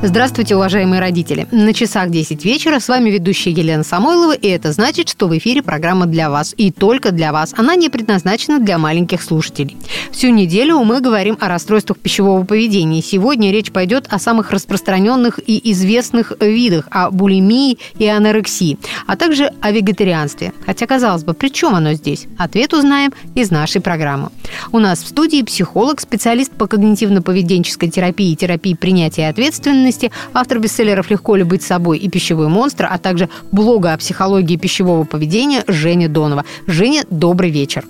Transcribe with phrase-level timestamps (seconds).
[0.00, 1.48] Здравствуйте, уважаемые родители.
[1.50, 5.60] На часах 10 вечера с вами ведущая Елена Самойлова, и это значит, что в эфире
[5.60, 7.52] программа для вас, и только для вас.
[7.56, 9.76] Она не предназначена для маленьких слушателей.
[10.12, 13.02] Всю неделю мы говорим о расстройствах пищевого поведения.
[13.02, 18.78] Сегодня речь пойдет о самых распространенных и известных видах, о булимии и анорексии,
[19.08, 20.52] а также о вегетарианстве.
[20.64, 22.28] Хотя, казалось бы, при чем оно здесь?
[22.38, 24.28] Ответ узнаем из нашей программы.
[24.70, 30.58] У нас в студии психолог, специалист по когнитивно-поведенческой терапии и терапии принятия ответственности деятельности, автор
[30.58, 35.64] бестселлеров «Легко ли быть собой» и «Пищевой монстр», а также блога о психологии пищевого поведения
[35.66, 36.44] Женя Донова.
[36.66, 37.84] Женя, добрый вечер.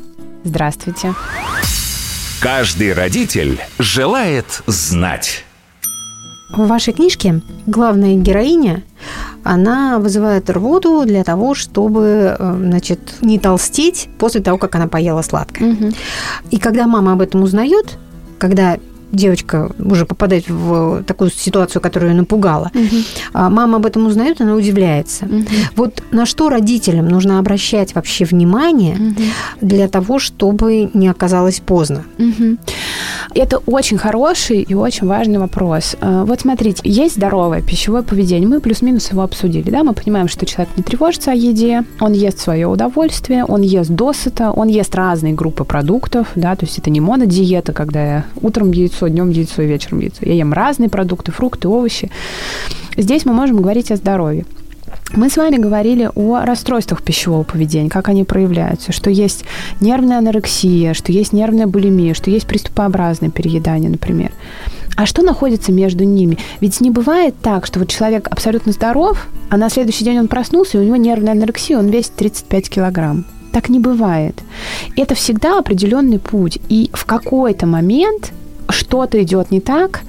[0.45, 1.15] Здравствуйте.
[2.41, 5.45] Каждый родитель желает знать.
[6.51, 8.83] В вашей книжке главная героиня,
[9.45, 15.23] она вызывает рвоту для того, чтобы, э, значит, не толстеть после того, как она поела
[15.23, 15.73] сладкое.
[15.73, 15.93] Угу.
[16.51, 17.99] И когда мама об этом узнает,
[18.39, 18.79] когда
[19.13, 22.71] девочка уже попадает в такую ситуацию, которая ее напугала.
[22.75, 22.97] Угу.
[23.51, 25.25] Мама об этом узнает, она удивляется.
[25.25, 25.45] Угу.
[25.77, 29.23] Вот на что родителям нужно обращать вообще внимание угу.
[29.61, 32.05] для того, чтобы не оказалось поздно?
[32.19, 32.59] Угу.
[33.35, 35.97] Это очень хороший и очень важный вопрос.
[36.01, 38.49] А, вот смотрите, есть здоровое пищевое поведение.
[38.49, 39.71] Мы плюс-минус его обсудили.
[39.71, 39.85] Да?
[39.85, 44.51] Мы понимаем, что человек не тревожится о еде, он ест свое удовольствие, он ест досыта,
[44.51, 46.29] он ест разные группы продуктов.
[46.35, 46.57] Да?
[46.57, 50.19] То есть это не монодиета, когда я утром яйцо, днем яйцо и вечером яйцо.
[50.23, 52.11] Я ем разные продукты, фрукты, овощи.
[52.97, 54.45] Здесь мы можем говорить о здоровье.
[55.15, 59.45] Мы с вами говорили о расстройствах пищевого поведения, как они проявляются, что есть
[59.81, 64.33] нервная анорексия, что есть нервная булимия, что есть приступообразное переедание, например.
[64.97, 66.39] А что находится между ними?
[66.61, 70.77] Ведь не бывает так, что вот человек абсолютно здоров, а на следующий день он проснулся,
[70.77, 73.25] и у него нервная анорексия, он весит 35 килограмм.
[73.53, 74.43] Так не бывает.
[74.97, 76.59] Это всегда определенный путь.
[76.69, 78.33] И в какой-то момент
[78.69, 80.03] что-то идет не так,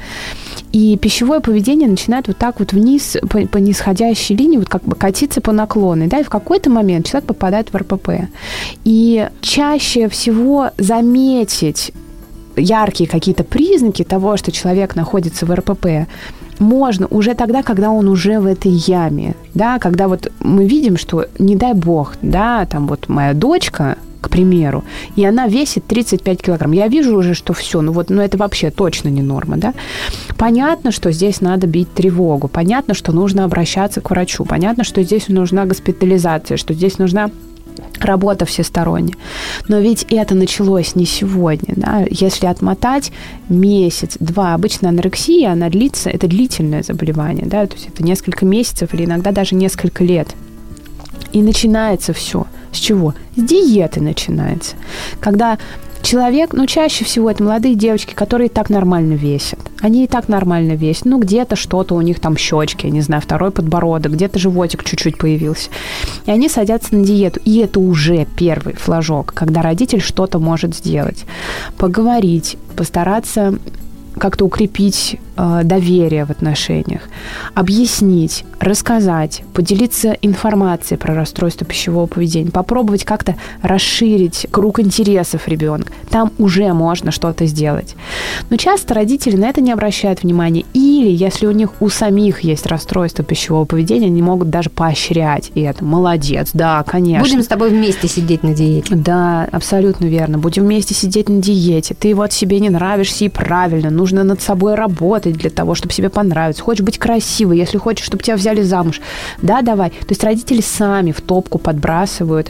[0.71, 4.95] и пищевое поведение начинает вот так вот вниз по, по нисходящей линии, вот как бы
[4.95, 8.09] катиться по наклонной, да, и в какой-то момент человек попадает в РПП.
[8.83, 11.91] И чаще всего заметить
[12.55, 16.07] яркие какие-то признаки того, что человек находится в РПП,
[16.59, 21.25] можно уже тогда, когда он уже в этой яме, да, когда вот мы видим, что,
[21.39, 24.83] не дай бог, да, там вот моя дочка, к примеру,
[25.15, 26.73] и она весит 35 килограмм.
[26.73, 29.73] Я вижу уже, что все, ну вот, ну это вообще точно не норма, да.
[30.37, 35.29] Понятно, что здесь надо бить тревогу, понятно, что нужно обращаться к врачу, понятно, что здесь
[35.29, 37.31] нужна госпитализация, что здесь нужна
[37.99, 39.15] работа всесторонняя.
[39.67, 41.73] Но ведь это началось не сегодня.
[41.75, 42.05] Да?
[42.09, 43.11] Если отмотать
[43.49, 47.65] месяц, два, обычно анорексия, она длится, это длительное заболевание, да?
[47.65, 50.29] то есть это несколько месяцев или иногда даже несколько лет.
[51.31, 52.47] И начинается все.
[52.71, 53.13] С чего?
[53.35, 54.75] С диеты начинается.
[55.19, 55.57] Когда
[56.01, 59.59] человек, ну, чаще всего это молодые девочки, которые и так нормально весят.
[59.81, 61.05] Они и так нормально весят.
[61.05, 65.17] Ну, где-то что-то у них там щечки, я не знаю, второй подбородок, где-то животик чуть-чуть
[65.17, 65.69] появился.
[66.25, 67.39] И они садятся на диету.
[67.45, 71.25] И это уже первый флажок, когда родитель что-то может сделать.
[71.77, 73.57] Поговорить, постараться
[74.17, 77.01] как-то укрепить э, доверие в отношениях,
[77.53, 85.93] объяснить, рассказать, поделиться информацией про расстройство пищевого поведения, попробовать как-то расширить круг интересов ребенка.
[86.09, 87.95] Там уже можно что-то сделать.
[88.49, 90.65] Но часто родители на это не обращают внимания.
[90.73, 95.61] Или, если у них у самих есть расстройство пищевого поведения, они могут даже поощрять и
[95.61, 95.83] это.
[95.83, 97.23] Молодец, да, конечно.
[97.23, 98.95] Будем с тобой вместе сидеть на диете.
[98.95, 100.37] Да, абсолютно верно.
[100.37, 101.95] Будем вместе сидеть на диете.
[101.97, 103.89] Ты вот себе не нравишься и правильно.
[103.89, 106.63] Нужно над собой работать для того, чтобы себе понравиться.
[106.63, 109.01] Хочешь быть красивой, если хочешь, чтобы тебя взяли замуж.
[109.41, 109.89] Да, давай.
[109.89, 112.49] То есть родители сами в топку подбрасывают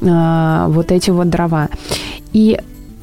[0.00, 1.68] э, вот эти вот дрова.
[2.32, 2.58] И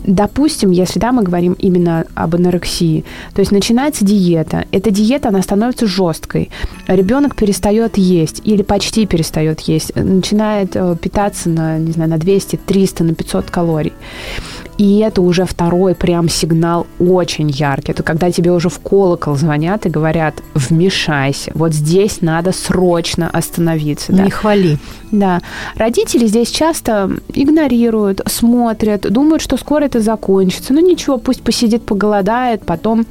[0.05, 3.03] Допустим, если да, мы говорим именно об анорексии,
[3.33, 4.65] то есть начинается диета.
[4.71, 6.49] Эта диета, она становится жесткой.
[6.87, 12.55] Ребенок перестает есть или почти перестает есть, начинает э, питаться на, не знаю, на 200,
[12.65, 13.93] 300, на 500 калорий.
[14.79, 17.91] И это уже второй прям сигнал очень яркий.
[17.91, 21.51] Это когда тебе уже в колокол звонят и говорят, вмешайся.
[21.53, 24.13] Вот здесь надо срочно остановиться.
[24.13, 24.29] Не да.
[24.29, 24.77] хвали.
[25.11, 25.41] Да.
[25.75, 30.71] Родители здесь часто игнорируют, смотрят, думают, что скоро это закончится.
[30.73, 33.05] Ну ничего, пусть посидит, поголодает, потом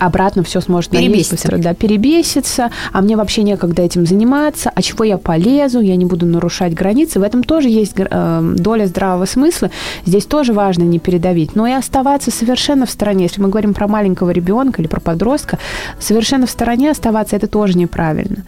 [0.00, 1.34] обратно все сможет перебеситься.
[1.34, 6.06] быстро, да, перебеситься, а мне вообще некогда этим заниматься, а чего я полезу, я не
[6.06, 7.20] буду нарушать границы.
[7.20, 9.70] В этом тоже есть э, доля здравого смысла.
[10.06, 13.24] Здесь тоже важно не передавить, но и оставаться совершенно в стороне.
[13.24, 15.58] Если мы говорим про маленького ребенка или про подростка,
[15.98, 18.44] совершенно в стороне оставаться это тоже неправильно.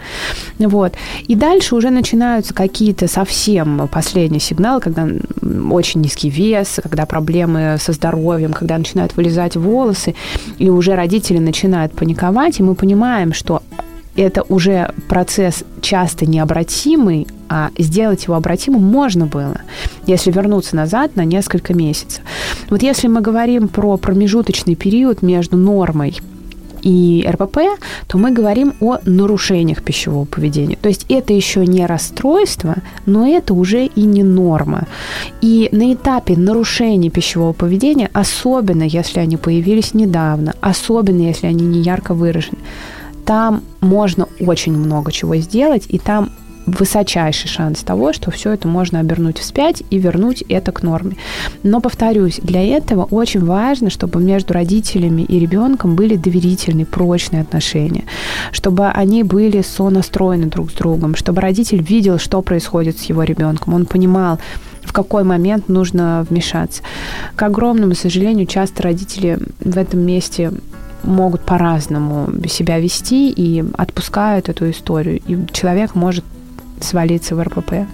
[0.58, 0.94] Вот.
[1.28, 5.06] И дальше уже начинаются какие-то совсем последние сигналы, когда
[5.70, 10.14] очень низкий вес, когда проблемы со здоровьем, когда начинают вылезать волосы,
[10.58, 13.62] и уже родители начинают паниковать, и мы понимаем, что
[14.17, 19.61] это уже процесс часто необратимый, а сделать его обратимым можно было,
[20.06, 22.23] если вернуться назад на несколько месяцев.
[22.69, 26.21] Вот если мы говорим про промежуточный период между нормой
[26.82, 27.58] и РПП,
[28.06, 30.76] то мы говорим о нарушениях пищевого поведения.
[30.76, 32.76] То есть это еще не расстройство,
[33.06, 34.87] но это уже и не норма.
[35.40, 41.81] И на этапе нарушения пищевого поведения, особенно если они появились недавно, особенно если они не
[41.81, 42.58] ярко выражены,
[43.25, 46.31] там можно очень много чего сделать, и там
[46.67, 51.17] высочайший шанс того, что все это можно обернуть вспять и вернуть это к норме.
[51.62, 58.05] Но, повторюсь, для этого очень важно, чтобы между родителями и ребенком были доверительные, прочные отношения,
[58.53, 63.75] чтобы они были сонастроены друг с другом, чтобы родитель видел, что происходит с его ребенком,
[63.75, 64.38] он понимал,
[64.82, 66.82] в какой момент нужно вмешаться.
[67.37, 70.53] К огромному сожалению, часто родители в этом месте
[71.05, 75.20] могут по-разному себя вести и отпускают эту историю.
[75.26, 76.25] И человек может
[76.84, 77.87] свалиться в РПП.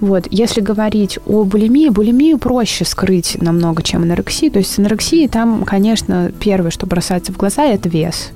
[0.00, 0.26] Вот.
[0.30, 4.50] Если говорить о булимии, булимию проще скрыть намного, чем анорексию.
[4.50, 8.30] То есть с анорексией там, конечно, первое, что бросается в глаза, это вес.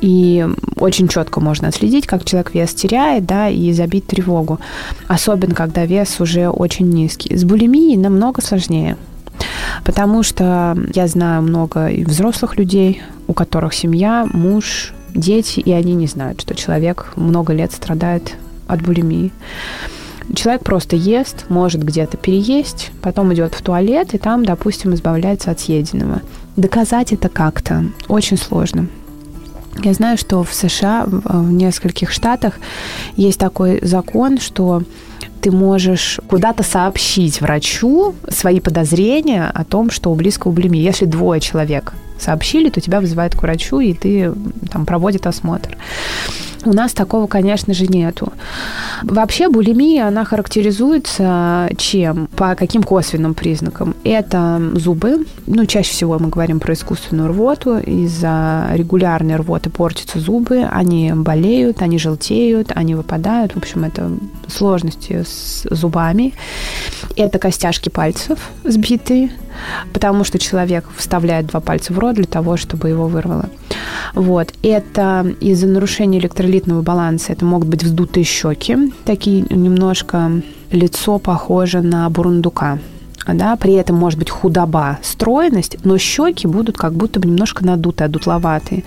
[0.00, 0.46] И
[0.76, 4.60] очень четко можно отследить, как человек вес теряет, да, и забить тревогу.
[5.08, 7.36] Особенно, когда вес уже очень низкий.
[7.36, 8.96] С булимией намного сложнее.
[9.84, 15.94] Потому что я знаю много и взрослых людей, у которых семья, муж, дети, и они
[15.94, 18.34] не знают, что человек много лет страдает
[18.68, 19.32] от булимии.
[20.34, 25.60] Человек просто ест, может где-то переесть, потом идет в туалет и там, допустим, избавляется от
[25.60, 26.20] съеденного.
[26.56, 28.88] Доказать это как-то очень сложно.
[29.82, 32.54] Я знаю, что в США, в нескольких штатах
[33.16, 34.82] есть такой закон, что
[35.40, 40.82] ты можешь куда-то сообщить врачу свои подозрения о том, что у близкого булимия.
[40.82, 44.32] Если двое человек сообщили, то тебя вызывают к врачу, и ты
[44.70, 45.76] там проводит осмотр.
[46.68, 48.30] У нас такого, конечно же, нету.
[49.02, 52.26] Вообще булимия, она характеризуется чем?
[52.36, 53.94] По каким косвенным признакам?
[54.04, 55.24] Это зубы.
[55.46, 57.78] Ну, чаще всего мы говорим про искусственную рвоту.
[57.78, 63.52] Из-за регулярной рвоты портятся зубы, они болеют, они желтеют, они выпадают.
[63.52, 64.10] В общем, это
[64.46, 66.34] сложности с зубами.
[67.16, 69.30] Это костяшки пальцев сбитые,
[69.92, 73.48] потому что человек вставляет два пальца в рот для того, чтобы его вырвало.
[74.14, 74.52] Вот.
[74.62, 77.32] Это из-за нарушения электролитного баланса.
[77.32, 82.78] Это могут быть вздутые щеки, такие немножко лицо похоже на бурундука
[83.34, 88.08] да, при этом может быть худоба, стройность, но щеки будут как будто бы немножко надутые,
[88.08, 88.84] дутловатые,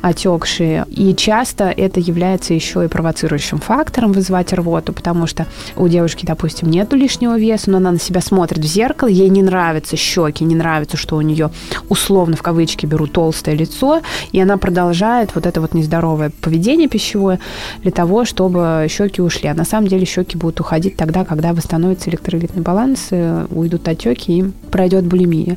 [0.00, 0.86] отекшие.
[0.90, 5.46] И часто это является еще и провоцирующим фактором вызывать рвоту, потому что
[5.76, 9.42] у девушки, допустим, нет лишнего веса, но она на себя смотрит в зеркало, ей не
[9.42, 11.50] нравятся щеки, не нравится, что у нее
[11.88, 14.00] условно в кавычки беру толстое лицо,
[14.32, 17.38] и она продолжает вот это вот нездоровое поведение пищевое
[17.82, 19.48] для того, чтобы щеки ушли.
[19.48, 23.08] А на самом деле щеки будут уходить тогда, когда восстановится электролитный баланс,
[23.50, 25.56] уйдут пойдут отеки и пройдет булимия.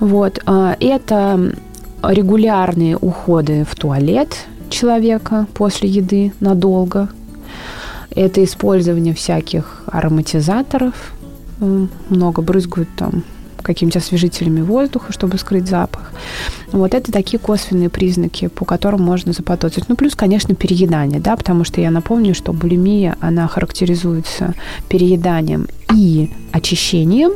[0.00, 0.40] Вот.
[0.46, 1.52] А, это
[2.02, 7.08] регулярные уходы в туалет человека после еды надолго.
[8.10, 11.12] Это использование всяких ароматизаторов.
[12.08, 13.22] Много брызгают там
[13.66, 16.12] какими-то освежителями воздуха, чтобы скрыть запах.
[16.72, 19.88] Вот это такие косвенные признаки, по которым можно заподозрить.
[19.88, 24.54] Ну, плюс, конечно, переедание, да, потому что я напомню, что булимия, она характеризуется
[24.88, 27.32] перееданием и очищением,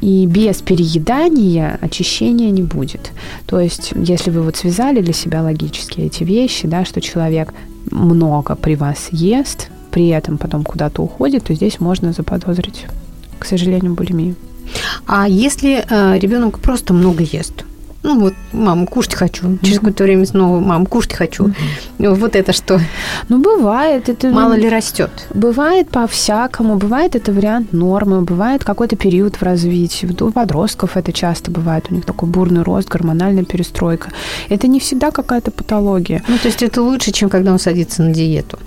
[0.00, 3.12] и без переедания очищения не будет.
[3.46, 7.54] То есть, если вы вот связали для себя логически эти вещи, да, что человек
[7.90, 12.86] много при вас ест, при этом потом куда-то уходит, то здесь можно заподозрить,
[13.38, 14.34] к сожалению, булимию.
[15.06, 17.64] А если э, ребенок просто много ест?
[18.04, 19.56] Ну вот, мам, кушать хочу.
[19.62, 21.46] Через какое-то время снова, мам, кушать хочу.
[21.46, 22.14] Mm-hmm.
[22.14, 22.78] Вот это что?
[23.30, 24.10] Ну, бывает.
[24.10, 25.10] Это, Мало ли растет?
[25.32, 26.76] Бывает по-всякому.
[26.76, 28.20] Бывает это вариант нормы.
[28.20, 30.06] Бывает какой-то период в развитии.
[30.20, 31.86] У подростков это часто бывает.
[31.88, 34.10] У них такой бурный рост, гормональная перестройка.
[34.50, 36.22] Это не всегда какая-то патология.
[36.28, 38.58] Ну, то есть это лучше, чем когда он садится на диету.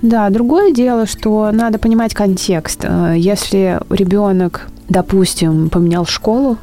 [0.00, 2.84] Да, другое дело, что надо понимать контекст.
[2.84, 6.58] Э, если ребенок допустим, поменял школу,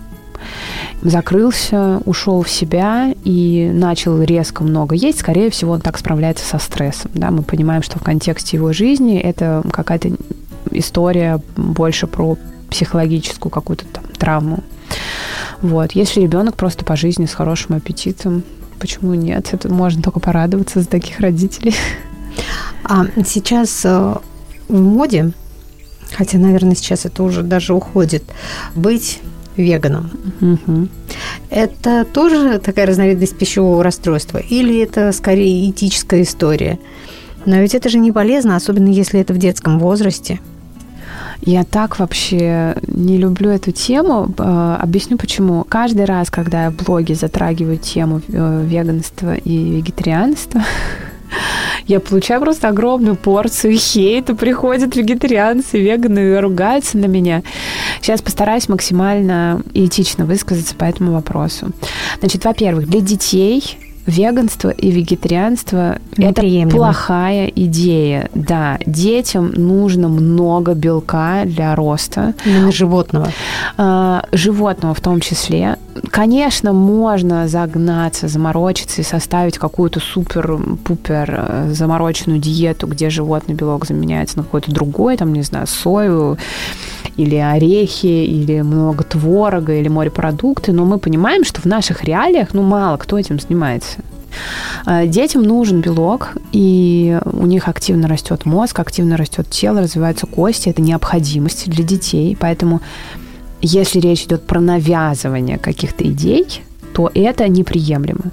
[1.01, 6.59] закрылся, ушел в себя и начал резко много есть, скорее всего, он так справляется со
[6.59, 7.11] стрессом.
[7.13, 7.31] Да?
[7.31, 10.11] Мы понимаем, что в контексте его жизни это какая-то
[10.71, 12.37] история больше про
[12.69, 14.63] психологическую какую-то там травму.
[15.61, 15.93] Вот.
[15.93, 18.43] Если ребенок просто по жизни с хорошим аппетитом,
[18.79, 19.53] почему нет?
[19.53, 21.75] Это можно только порадоваться за таких родителей.
[22.83, 24.15] А сейчас э,
[24.67, 25.31] в моде,
[26.11, 28.23] хотя, наверное, сейчас это уже даже уходит,
[28.75, 29.21] быть
[29.57, 30.09] веганом.
[30.41, 30.87] Угу.
[31.49, 34.37] Это тоже такая разновидность пищевого расстройства?
[34.37, 36.79] Или это скорее этическая история?
[37.45, 40.39] Но ведь это же не полезно, особенно если это в детском возрасте.
[41.41, 44.33] Я так вообще не люблю эту тему.
[44.37, 45.65] Э, объясню почему.
[45.65, 50.61] Каждый раз, когда я в блоге затрагиваю тему э, веганства и вегетарианства,
[51.87, 54.35] я получаю просто огромную порцию хейта.
[54.35, 57.43] Приходят вегетарианцы, веганы ругаются на меня.
[58.01, 61.71] Сейчас постараюсь максимально этично высказаться по этому вопросу.
[62.19, 68.29] Значит, во-первых, для детей веганство и вегетарианство– это плохая идея.
[68.33, 72.33] Да, детям нужно много белка для роста.
[72.45, 73.29] Именно животного.
[73.77, 75.77] А, животного в том числе.
[76.09, 84.37] Конечно, можно загнаться, заморочиться и составить какую-то супер-пупер э, замороченную диету, где животный белок заменяется
[84.37, 86.37] на какой-то другой, там, не знаю, сою
[87.17, 92.61] или орехи, или много творога, или морепродукты, но мы понимаем, что в наших реалиях, ну,
[92.63, 93.99] мало кто этим занимается.
[94.85, 100.69] А, детям нужен белок, и у них активно растет мозг, активно растет тело, развиваются кости.
[100.69, 102.35] Это необходимость для детей.
[102.39, 102.81] Поэтому
[103.61, 106.45] если речь идет про навязывание каких-то идей,
[106.93, 108.31] то это неприемлемо.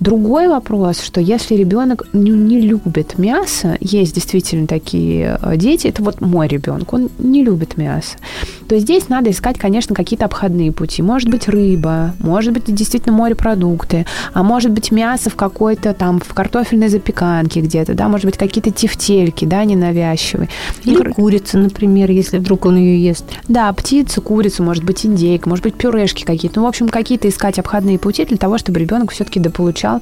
[0.00, 6.02] Другой вопрос, что если ребенок не, не любит мясо, есть действительно такие э, дети, это
[6.02, 8.16] вот мой ребенок, он не любит мясо,
[8.68, 11.02] то здесь надо искать, конечно, какие-то обходные пути.
[11.02, 16.34] Может быть, рыба, может быть, действительно морепродукты, а может быть, мясо в какой-то там, в
[16.34, 20.48] картофельной запеканке где-то, да, может быть, какие-то тефтельки, да, ненавязчивые.
[20.82, 23.24] Или ну, курица, например, если вдруг он ее ест.
[23.48, 26.60] Да, птицу, курицу, может быть, индейка, может быть, пюрешки какие-то.
[26.60, 30.00] Ну, в общем, какие-то искать обходные пути для того, чтобы ребенок все-таки дополучал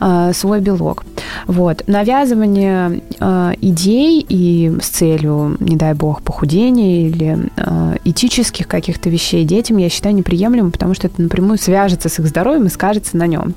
[0.00, 1.04] э, свой белок.
[1.46, 1.84] Вот.
[1.86, 9.44] Навязывание э, идей и с целью, не дай бог, похудения или э, этических каких-то вещей
[9.44, 13.26] детям, я считаю неприемлемым, потому что это напрямую свяжется с их здоровьем и скажется на
[13.26, 13.54] нем.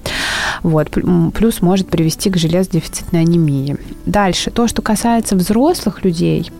[0.63, 0.89] Вот.
[1.34, 3.77] Плюс может привести к железодефицитной анемии.
[4.06, 4.51] Дальше.
[4.51, 6.51] То, что касается взрослых людей,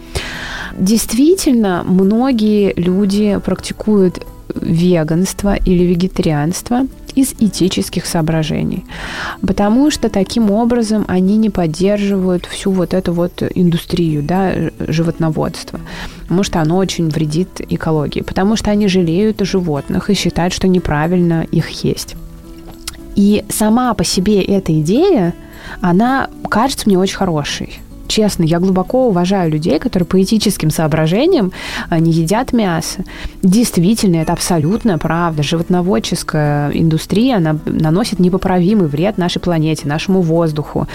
[0.78, 4.26] действительно, многие люди практикуют
[4.62, 8.86] веганство или вегетарианство из этических соображений.
[9.42, 15.80] Потому что таким образом они не поддерживают всю вот эту вот индустрию да, животноводства.
[16.22, 18.22] Потому что оно очень вредит экологии.
[18.22, 22.16] Потому что они жалеют животных и считают, что неправильно их есть.
[23.16, 25.34] И сама по себе эта идея,
[25.82, 31.52] она кажется мне очень хорошей честно, я глубоко уважаю людей, которые по этическим соображениям
[31.90, 33.04] а, не едят мясо.
[33.44, 35.44] Действительно, это абсолютно правда.
[35.44, 40.88] Животноводческая индустрия, она наносит непоправимый вред нашей планете, нашему воздуху.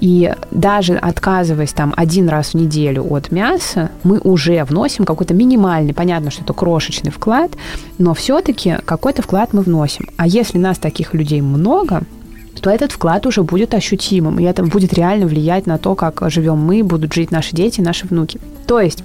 [0.00, 5.94] И даже отказываясь там один раз в неделю от мяса, мы уже вносим какой-то минимальный,
[5.94, 7.52] понятно, что это крошечный вклад,
[7.98, 10.08] но все-таки какой-то вклад мы вносим.
[10.16, 12.02] А если нас таких людей много,
[12.60, 16.58] то этот вклад уже будет ощутимым, и это будет реально влиять на то, как живем
[16.58, 18.40] мы, будут жить наши дети, наши внуки.
[18.66, 19.02] То есть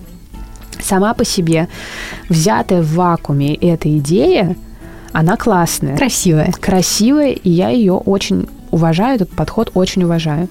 [0.81, 1.67] сама по себе
[2.29, 4.55] взятая в вакууме эта идея,
[5.11, 5.95] она классная.
[5.95, 6.51] Красивая.
[6.59, 10.47] Красивая, и я ее очень уважаю, этот подход очень уважаю.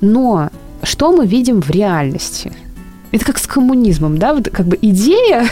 [0.00, 0.50] Но
[0.82, 2.52] что мы видим в реальности?
[3.12, 5.44] Это как с коммунизмом, да, вот как бы идея,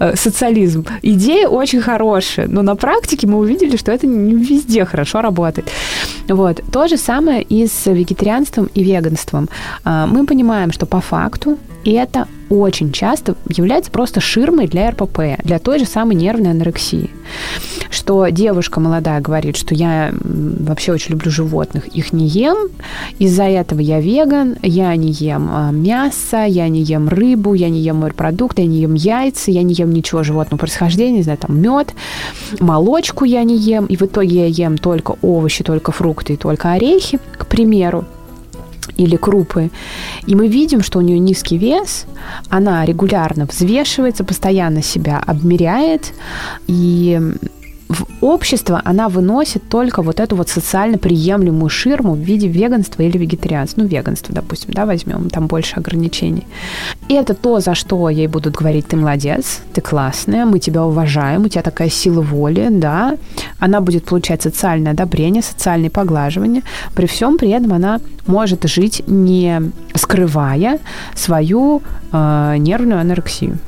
[0.00, 5.20] э, социализм, идея очень хорошая, но на практике мы увидели, что это не везде хорошо
[5.20, 5.70] работает.
[6.30, 6.60] Вот.
[6.72, 9.48] То же самое и с вегетарианством и веганством.
[9.84, 15.58] А, мы понимаем, что по факту это очень часто является просто ширмой для РПП, для
[15.58, 17.10] той же самой нервной анорексии.
[17.90, 22.68] Что девушка молодая говорит, что я вообще очень люблю животных, их не ем,
[23.18, 27.80] из-за этого я веган, я не ем а, мясо, я не ем рыбу, я не
[27.80, 31.60] ем морепродукты, я не ем яйца, я не ем ничего животного происхождения, не знаю, там
[31.60, 31.94] мед,
[32.58, 36.72] молочку я не ем, и в итоге я ем только овощи, только фрукты и только
[36.72, 38.04] орехи, к примеру
[39.00, 39.70] или крупы,
[40.26, 42.06] и мы видим, что у нее низкий вес,
[42.48, 46.12] она регулярно взвешивается, постоянно себя обмеряет,
[46.66, 47.20] и
[47.90, 53.18] в общество она выносит только вот эту вот социально приемлемую ширму в виде веганства или
[53.18, 53.82] вегетарианства.
[53.82, 56.46] Ну, веганство, допустим, да, возьмем, там больше ограничений.
[57.08, 61.44] И это то, за что ей будут говорить, ты молодец, ты классная, мы тебя уважаем,
[61.44, 63.16] у тебя такая сила воли, да.
[63.58, 66.62] Она будет получать социальное одобрение, социальное поглаживание.
[66.94, 70.78] При всем при этом она может жить, не скрывая
[71.16, 71.82] свою
[72.12, 73.58] э, нервную анорексию.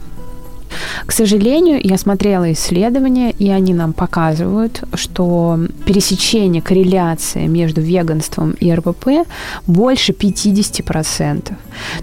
[1.06, 8.72] К сожалению, я смотрела исследования, и они нам показывают, что пересечение, корреляция между веганством и
[8.72, 9.26] РПП
[9.66, 11.52] больше 50%.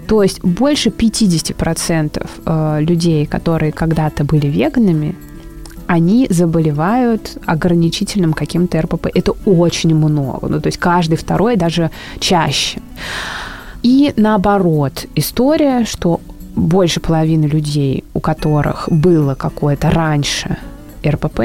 [0.06, 5.14] То есть больше 50% э, людей, которые когда-то были веганами,
[5.86, 9.08] они заболевают ограничительным каким-то РПП.
[9.12, 10.48] Это очень много.
[10.48, 12.80] Ну, то есть каждый второй, даже чаще.
[13.82, 16.20] И наоборот, история, что
[16.60, 20.58] больше половины людей, у которых было какое-то раньше
[21.06, 21.40] РПП,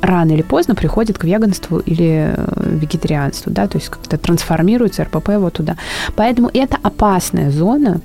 [0.00, 5.30] рано или поздно приходит к веганству или э, вегетарианству, да, то есть как-то трансформируется РПП
[5.38, 5.76] вот туда.
[6.16, 8.00] Поэтому это опасная зона,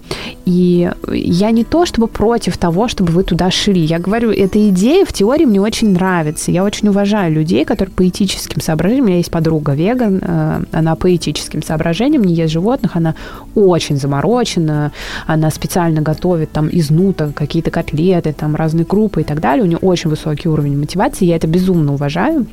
[0.45, 3.81] и я не то чтобы против того, чтобы вы туда шли.
[3.81, 6.51] Я говорю, эта идея в теории мне очень нравится.
[6.51, 10.95] Я очень уважаю людей, которые по этическим соображениям, у меня есть подруга веган, э, она
[10.95, 13.15] по этическим соображениям не ест животных, она
[13.55, 14.91] очень заморочена,
[15.27, 19.63] она специально готовит там из нута какие-то котлеты, там разные крупы и так далее.
[19.63, 22.45] У нее очень высокий уровень мотивации, я это безумно уважаю.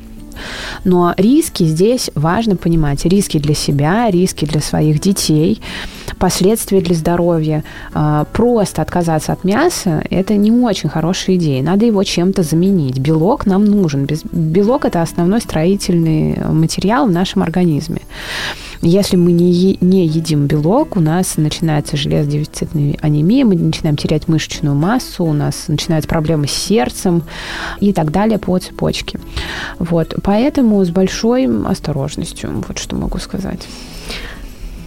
[0.83, 3.05] Но риски здесь важно понимать.
[3.05, 5.61] Риски для себя, риски для своих детей,
[6.15, 7.63] последствия для здоровья.
[7.93, 11.63] А, просто отказаться от мяса– это не очень хорошая идея.
[11.63, 12.99] Надо его чем-то заменить.
[12.99, 14.07] Белок нам нужен.
[14.31, 18.01] Белок– это основной строительный материал в нашем организме.
[18.81, 24.75] Если мы не, не едим белок, у нас начинается железодефицитная анемия, мы начинаем терять мышечную
[24.75, 27.23] массу, у нас начинаются проблемы с сердцем
[27.79, 29.19] и так далее по цепочке.
[29.79, 30.15] Вот.
[30.23, 33.61] Поэтому с большой осторожностью, вот что могу сказать.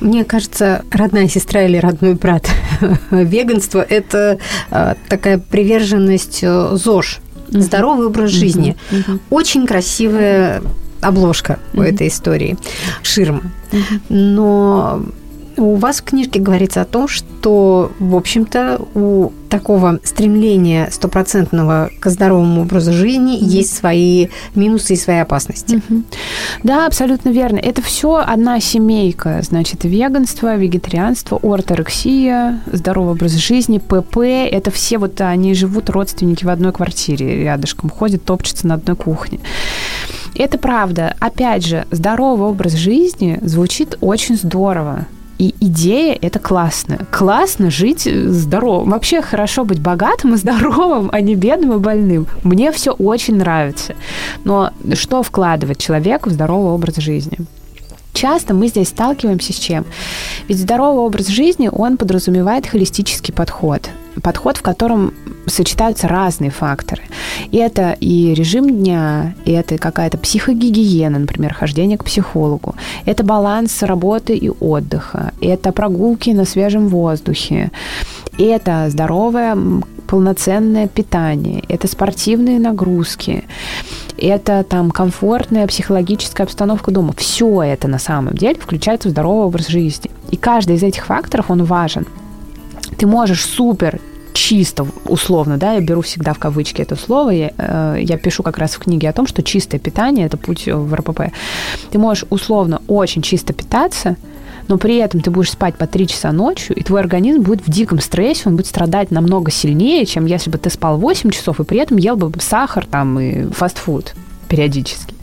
[0.01, 2.49] Мне кажется, родная сестра или родной брат
[3.11, 4.39] веганство– это
[4.71, 8.77] а, такая приверженность э, ЗОЖ, здоровый образ жизни.
[9.29, 10.63] Очень красивая
[11.01, 12.57] обложка у этой истории,
[13.03, 13.43] ширма.
[14.09, 15.03] Но
[15.61, 22.09] у вас в книжке говорится о том, что, в общем-то, у такого стремления стопроцентного к
[22.09, 23.45] здоровому образу жизни mm-hmm.
[23.45, 25.77] есть свои минусы и свои опасности.
[25.77, 26.05] Mm-hmm.
[26.63, 27.59] Да, абсолютно верно.
[27.59, 29.41] Это все одна семейка.
[29.43, 34.19] Значит, веганство, вегетарианство, орторексия, здоровый образ жизни, ПП.
[34.19, 39.41] Это все вот они живут родственники в одной квартире рядышком, ходят, топчутся на одной кухне.
[40.37, 41.17] Это правда.
[41.19, 45.07] Опять же, здоровый образ жизни звучит очень здорово.
[45.41, 46.99] И идея это классно.
[47.11, 48.91] Классно жить здоровым.
[48.91, 52.27] Вообще хорошо быть богатым и здоровым, а не бедным и больным.
[52.43, 53.95] Мне все очень нравится.
[54.45, 57.39] Но что вкладывать человеку в здоровый образ жизни?
[58.13, 59.87] Часто мы здесь сталкиваемся с чем?
[60.47, 63.89] Ведь здоровый образ жизни, он подразумевает холистический подход.
[64.23, 65.15] Подход, в котором
[65.51, 67.03] сочетаются разные факторы.
[67.51, 72.75] И это и режим дня, и это какая-то психогигиена, например, хождение к психологу.
[73.05, 75.33] Это баланс работы и отдыха.
[75.41, 77.71] Это прогулки на свежем воздухе.
[78.39, 79.57] Это здоровое
[80.11, 83.45] полноценное питание, это спортивные нагрузки,
[84.19, 87.15] это там комфортная психологическая обстановка дома.
[87.17, 90.11] Все это на самом деле включается в здоровый образ жизни.
[90.33, 92.07] И каждый из этих факторов, он важен.
[92.99, 94.01] Ты можешь супер
[94.41, 98.57] чисто, условно, да, я беру всегда в кавычки это слово, я, э, я пишу как
[98.57, 101.33] раз в книге о том, что чистое питание– это путь в РПП.
[101.91, 104.17] Ты можешь условно очень чисто питаться,
[104.67, 107.71] но при этом ты будешь спать по 3 часа ночью, и твой организм будет в
[107.71, 111.65] диком стрессе, он будет страдать намного сильнее, чем если бы ты спал 8 часов и
[111.65, 114.15] при этом ел бы сахар там и фастфуд
[114.49, 115.15] периодически.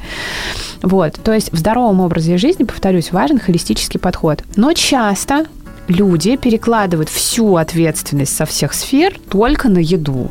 [0.84, 4.43] Вот, то есть в здоровом образе жизни, повторюсь, важен холистический подход.
[4.56, 5.47] Но часто
[5.88, 10.30] люди перекладывают всю ответственность со всех сфер только на еду.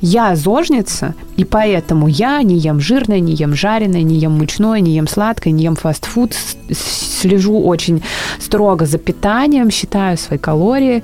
[0.00, 4.94] Я зожница, и поэтому я не ем жирное, не ем жареное, не ем мучное, не
[4.94, 6.34] ем сладкое, не ем фастфуд,
[6.72, 8.02] слежу очень
[8.40, 11.02] строго за питанием, считаю свои калории,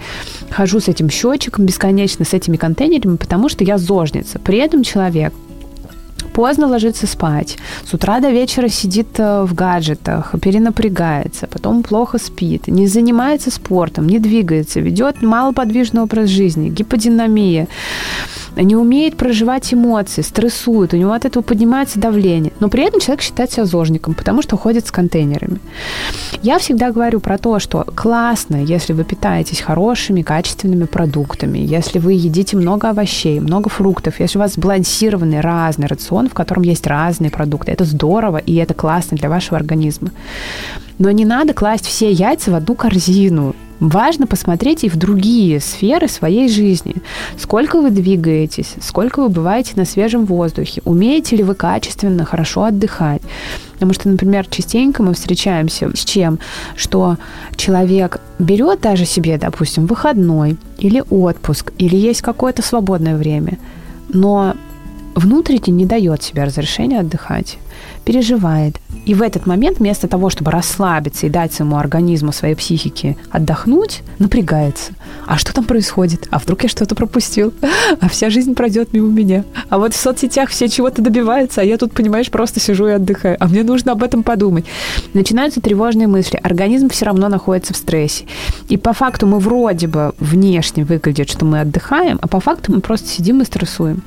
[0.50, 4.38] хожу с этим счетчиком бесконечно, с этими контейнерами, потому что я зожница.
[4.38, 5.34] При этом человек
[6.32, 12.68] поздно ложится спать, с утра до вечера сидит э, в гаджетах, перенапрягается, потом плохо спит,
[12.68, 17.68] не занимается спортом, не двигается, ведет малоподвижный образ жизни, гиподинамия,
[18.56, 22.52] не умеет проживать эмоции, стрессует, у него от этого поднимается давление.
[22.60, 25.58] Но при этом человек считает себя зожником, потому что ходит с контейнерами.
[26.42, 32.14] Я всегда говорю про то, что классно, если вы питаетесь хорошими, качественными продуктами, если вы
[32.14, 37.30] едите много овощей, много фруктов, если у вас сбалансированный разный рацион, в котором есть разные
[37.30, 37.72] продукты.
[37.72, 40.10] Это здорово, и это классно для вашего организма.
[40.98, 43.54] Но не надо класть все яйца в одну корзину.
[43.82, 46.94] Важно посмотреть и в другие сферы своей жизни.
[47.36, 53.22] Сколько вы двигаетесь, сколько вы бываете на свежем воздухе, умеете ли вы качественно, хорошо отдыхать.
[53.72, 56.38] Потому что, например, частенько мы встречаемся с чем?
[56.76, 57.16] Что
[57.56, 63.58] человек берет даже себе, допустим, выходной или отпуск, или есть какое-то свободное время,
[64.08, 64.54] но
[65.14, 67.58] внутренне не дает себе разрешения отдыхать
[68.04, 68.80] переживает.
[69.06, 74.02] И в этот момент вместо того, чтобы расслабиться и дать своему организму, своей психике отдохнуть,
[74.18, 74.92] напрягается.
[75.26, 76.28] А что там происходит?
[76.30, 77.52] А вдруг я что-то пропустил?
[78.00, 79.44] А вся жизнь пройдет мимо меня.
[79.68, 83.36] А вот в соцсетях все чего-то добиваются, а я тут, понимаешь, просто сижу и отдыхаю.
[83.40, 84.64] А мне нужно об этом подумать.
[85.14, 86.38] Начинаются тревожные мысли.
[86.42, 88.24] Организм все равно находится в стрессе.
[88.68, 92.80] И по факту мы вроде бы внешне выглядит, что мы отдыхаем, а по факту мы
[92.80, 94.02] просто сидим и стрессуем.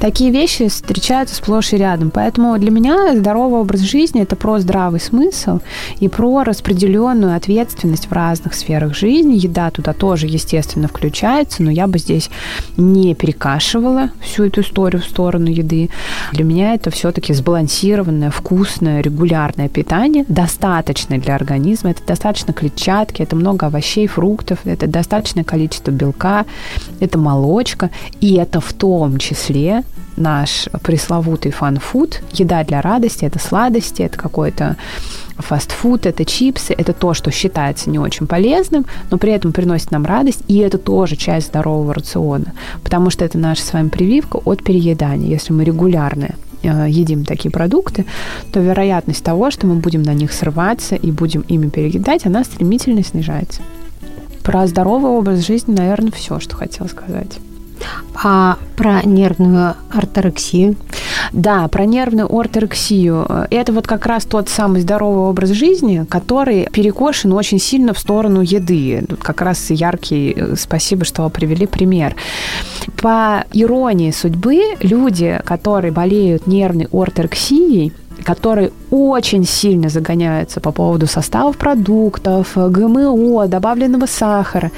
[0.00, 2.10] Такие вещи встречаются сплошь и рядом.
[2.10, 5.60] Поэтому для меня здоровый образ жизни– это про здравый смысл
[5.98, 9.36] и про распределенную ответственность в разных сферах жизни.
[9.36, 12.30] Еда туда тоже, естественно, включается, но я бы здесь
[12.76, 15.90] не перекашивала всю эту историю в сторону еды.
[16.32, 21.90] Для меня это все-таки сбалансированное, вкусное, регулярное питание, достаточное для организма.
[21.90, 26.44] Это достаточно клетчатки, это много овощей, фруктов, это достаточное количество белка,
[27.00, 29.84] это молочка, и это в том числе числе
[30.16, 34.76] наш пресловутый фан-фуд, еда для радости, это сладости, это какой-то
[35.36, 40.04] фастфуд, это чипсы, это то, что считается не очень полезным, но при этом приносит нам
[40.04, 44.64] радость, и это тоже часть здорового рациона, потому что это наша с вами прививка от
[44.64, 45.28] переедания.
[45.28, 46.30] Если мы регулярно
[46.64, 48.04] э, едим такие продукты,
[48.52, 53.04] то вероятность того, что мы будем на них срываться и будем ими переедать, она стремительно
[53.04, 53.62] снижается.
[54.42, 57.38] Про здоровый образ жизни, наверное, все, что хотела сказать.
[58.22, 60.76] А про нервную орторексию?
[61.32, 63.26] Да, про нервную орторексию.
[63.50, 68.40] Это вот как раз тот самый здоровый образ жизни, который перекошен очень сильно в сторону
[68.40, 69.04] еды.
[69.08, 72.16] Тут как раз яркий, э, спасибо, что привели пример.
[73.00, 77.92] По иронии судьбы, люди, которые болеют нервной орторексией,
[78.24, 84.70] которые очень сильно загоняются по поводу составов продуктов, ГМО, добавленного сахара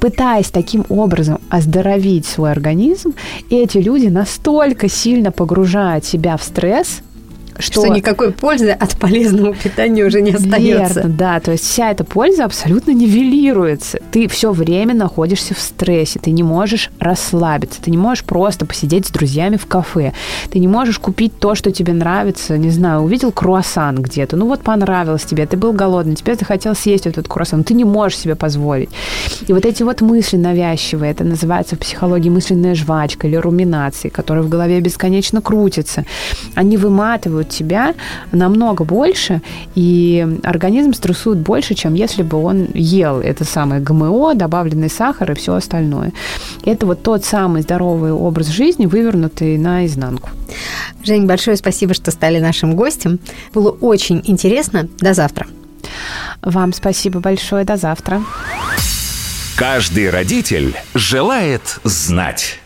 [0.00, 3.14] пытаясь таким образом оздоровить свой организм,
[3.50, 7.02] эти люди настолько сильно погружают себя в стресс,
[7.60, 7.84] что...
[7.84, 11.00] что никакой пользы от полезного питания уже не остается.
[11.00, 13.98] Верно, да, то есть вся эта польза абсолютно нивелируется.
[14.10, 19.06] Ты все время находишься в стрессе, ты не можешь расслабиться, ты не можешь просто посидеть
[19.06, 20.12] с друзьями в кафе,
[20.50, 24.62] ты не можешь купить то, что тебе нравится, не знаю, увидел круассан где-то, ну вот
[24.62, 28.90] понравилось тебе, ты был голодный, тебе захотел съесть этот круассан, ты не можешь себе позволить.
[29.46, 34.44] И вот эти вот мысли навязчивые, это называется в психологии мысленная жвачка или руминации, которые
[34.44, 36.04] в голове бесконечно крутятся,
[36.54, 37.94] они выматывают тебя
[38.32, 39.42] намного больше,
[39.74, 45.34] и организм стрессует больше, чем если бы он ел это самое ГМО, добавленный сахар и
[45.34, 46.12] все остальное.
[46.64, 50.30] Это вот тот самый здоровый образ жизни, вывернутый наизнанку.
[51.04, 53.18] Жень, большое спасибо, что стали нашим гостем.
[53.54, 54.88] Было очень интересно.
[55.00, 55.46] До завтра.
[56.42, 57.64] Вам спасибо большое.
[57.64, 58.22] До завтра.
[59.56, 62.59] Каждый родитель желает знать.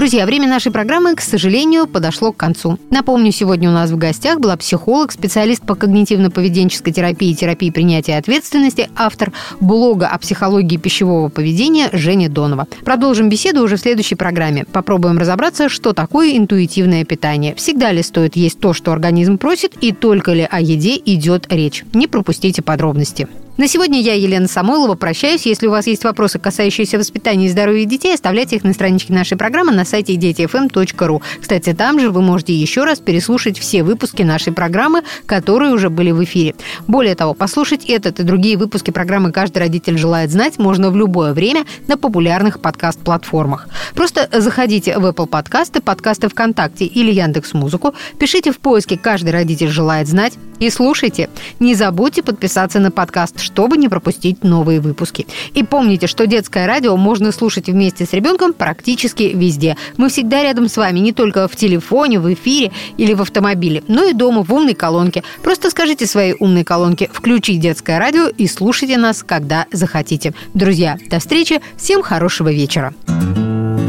[0.00, 2.78] Друзья, время нашей программы, к сожалению, подошло к концу.
[2.88, 8.16] Напомню, сегодня у нас в гостях была психолог, специалист по когнитивно-поведенческой терапии и терапии принятия
[8.16, 12.66] ответственности, автор блога о психологии пищевого поведения Женя Донова.
[12.82, 14.64] Продолжим беседу уже в следующей программе.
[14.72, 17.54] Попробуем разобраться, что такое интуитивное питание.
[17.54, 21.84] Всегда ли стоит есть то, что организм просит, и только ли о еде идет речь.
[21.92, 23.28] Не пропустите подробности.
[23.60, 25.44] На сегодня я, Елена Самойлова, прощаюсь.
[25.44, 29.36] Если у вас есть вопросы, касающиеся воспитания и здоровья детей, оставляйте их на страничке нашей
[29.36, 31.20] программы на сайте детифм.ру.
[31.38, 36.10] Кстати, там же вы можете еще раз переслушать все выпуски нашей программы, которые уже были
[36.10, 36.54] в эфире.
[36.88, 41.34] Более того, послушать этот и другие выпуски программы «Каждый родитель желает знать» можно в любое
[41.34, 43.68] время на популярных подкаст-платформах.
[43.94, 49.68] Просто заходите в Apple подкасты, подкасты ВКонтакте или Яндекс Музыку, пишите в поиске «Каждый родитель
[49.68, 51.28] желает знать» и слушайте.
[51.58, 55.26] Не забудьте подписаться на подкаст, чтобы не пропустить новые выпуски.
[55.54, 59.76] И помните, что детское радио можно слушать вместе с ребенком практически везде.
[59.96, 64.04] Мы всегда рядом с вами, не только в телефоне, в эфире или в автомобиле, но
[64.04, 65.24] и дома в умной колонке.
[65.42, 70.34] Просто скажите своей умной колонке «Включи детское радио» и слушайте нас, когда захотите.
[70.54, 72.94] Друзья, до встречи, всем хорошего вечера.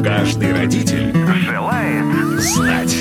[0.04, 1.14] Каждый родитель
[1.46, 3.01] желает знать.